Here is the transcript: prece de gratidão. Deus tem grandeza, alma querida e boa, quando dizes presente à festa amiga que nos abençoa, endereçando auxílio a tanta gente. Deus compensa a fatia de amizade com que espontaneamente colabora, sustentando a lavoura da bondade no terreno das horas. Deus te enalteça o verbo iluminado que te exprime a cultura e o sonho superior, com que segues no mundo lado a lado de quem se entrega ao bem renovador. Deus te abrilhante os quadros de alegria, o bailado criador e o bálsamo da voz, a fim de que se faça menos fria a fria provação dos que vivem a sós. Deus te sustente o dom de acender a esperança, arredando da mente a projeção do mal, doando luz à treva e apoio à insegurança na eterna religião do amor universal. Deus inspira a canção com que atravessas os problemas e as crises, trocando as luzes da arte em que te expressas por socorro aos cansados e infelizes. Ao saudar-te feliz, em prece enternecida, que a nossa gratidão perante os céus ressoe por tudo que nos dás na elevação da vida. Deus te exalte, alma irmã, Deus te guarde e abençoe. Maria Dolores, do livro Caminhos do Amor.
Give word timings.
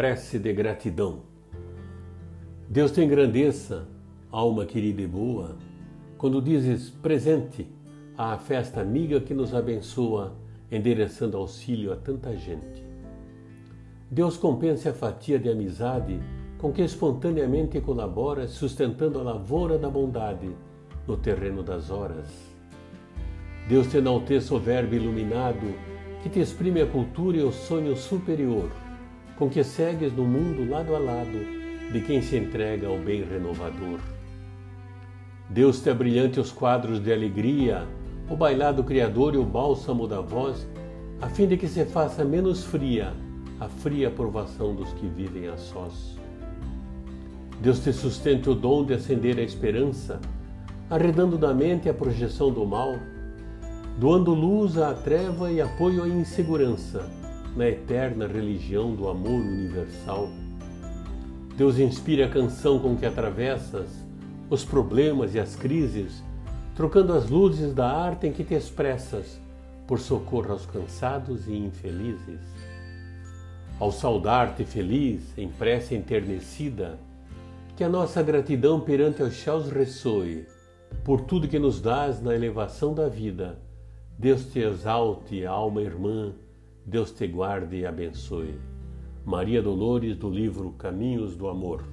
prece 0.00 0.38
de 0.38 0.50
gratidão. 0.54 1.24
Deus 2.66 2.90
tem 2.90 3.06
grandeza, 3.06 3.86
alma 4.32 4.64
querida 4.64 5.02
e 5.02 5.06
boa, 5.06 5.58
quando 6.16 6.40
dizes 6.40 6.88
presente 6.88 7.68
à 8.16 8.38
festa 8.38 8.80
amiga 8.80 9.20
que 9.20 9.34
nos 9.34 9.54
abençoa, 9.54 10.34
endereçando 10.72 11.36
auxílio 11.36 11.92
a 11.92 11.96
tanta 11.96 12.34
gente. 12.34 12.82
Deus 14.10 14.38
compensa 14.38 14.88
a 14.88 14.94
fatia 14.94 15.38
de 15.38 15.50
amizade 15.50 16.18
com 16.56 16.72
que 16.72 16.80
espontaneamente 16.80 17.78
colabora, 17.78 18.48
sustentando 18.48 19.18
a 19.18 19.22
lavoura 19.22 19.76
da 19.76 19.90
bondade 19.90 20.50
no 21.06 21.18
terreno 21.18 21.62
das 21.62 21.90
horas. 21.90 22.26
Deus 23.68 23.86
te 23.88 23.98
enalteça 23.98 24.54
o 24.54 24.58
verbo 24.58 24.94
iluminado 24.94 25.74
que 26.22 26.30
te 26.30 26.40
exprime 26.40 26.80
a 26.80 26.86
cultura 26.86 27.36
e 27.36 27.42
o 27.42 27.52
sonho 27.52 27.94
superior, 27.94 28.70
com 29.40 29.48
que 29.48 29.64
segues 29.64 30.12
no 30.12 30.22
mundo 30.22 30.70
lado 30.70 30.94
a 30.94 30.98
lado 30.98 31.38
de 31.90 32.02
quem 32.02 32.20
se 32.20 32.36
entrega 32.36 32.86
ao 32.86 32.98
bem 32.98 33.24
renovador. 33.24 33.98
Deus 35.48 35.80
te 35.80 35.88
abrilhante 35.88 36.38
os 36.38 36.52
quadros 36.52 37.00
de 37.00 37.10
alegria, 37.10 37.86
o 38.28 38.36
bailado 38.36 38.84
criador 38.84 39.34
e 39.34 39.38
o 39.38 39.42
bálsamo 39.42 40.06
da 40.06 40.20
voz, 40.20 40.68
a 41.22 41.28
fim 41.30 41.46
de 41.48 41.56
que 41.56 41.66
se 41.68 41.86
faça 41.86 42.22
menos 42.22 42.62
fria 42.62 43.14
a 43.58 43.66
fria 43.66 44.10
provação 44.10 44.74
dos 44.74 44.92
que 44.92 45.06
vivem 45.06 45.48
a 45.48 45.56
sós. 45.56 46.18
Deus 47.62 47.80
te 47.82 47.94
sustente 47.94 48.50
o 48.50 48.54
dom 48.54 48.84
de 48.84 48.92
acender 48.92 49.38
a 49.38 49.42
esperança, 49.42 50.20
arredando 50.90 51.38
da 51.38 51.54
mente 51.54 51.88
a 51.88 51.94
projeção 51.94 52.52
do 52.52 52.66
mal, 52.66 52.94
doando 53.98 54.34
luz 54.34 54.76
à 54.76 54.92
treva 54.92 55.50
e 55.50 55.62
apoio 55.62 56.02
à 56.02 56.08
insegurança 56.08 57.08
na 57.56 57.68
eterna 57.68 58.26
religião 58.26 58.94
do 58.94 59.08
amor 59.08 59.40
universal. 59.40 60.28
Deus 61.56 61.78
inspira 61.78 62.26
a 62.26 62.30
canção 62.30 62.78
com 62.78 62.96
que 62.96 63.04
atravessas 63.04 63.88
os 64.48 64.64
problemas 64.64 65.34
e 65.34 65.40
as 65.40 65.54
crises, 65.56 66.22
trocando 66.74 67.12
as 67.12 67.28
luzes 67.28 67.74
da 67.74 67.90
arte 67.90 68.26
em 68.26 68.32
que 68.32 68.44
te 68.44 68.54
expressas 68.54 69.40
por 69.86 69.98
socorro 69.98 70.52
aos 70.52 70.66
cansados 70.66 71.48
e 71.48 71.56
infelizes. 71.56 72.40
Ao 73.78 73.90
saudar-te 73.90 74.64
feliz, 74.64 75.36
em 75.36 75.48
prece 75.48 75.94
enternecida, 75.94 76.98
que 77.76 77.82
a 77.82 77.88
nossa 77.88 78.22
gratidão 78.22 78.80
perante 78.80 79.22
os 79.22 79.34
céus 79.34 79.70
ressoe 79.70 80.46
por 81.04 81.22
tudo 81.22 81.48
que 81.48 81.58
nos 81.58 81.80
dás 81.80 82.20
na 82.20 82.34
elevação 82.34 82.94
da 82.94 83.08
vida. 83.08 83.58
Deus 84.18 84.44
te 84.46 84.58
exalte, 84.58 85.46
alma 85.46 85.80
irmã, 85.80 86.32
Deus 86.84 87.12
te 87.12 87.26
guarde 87.26 87.76
e 87.76 87.86
abençoe. 87.86 88.58
Maria 89.24 89.62
Dolores, 89.62 90.16
do 90.16 90.30
livro 90.30 90.72
Caminhos 90.72 91.36
do 91.36 91.48
Amor. 91.48 91.84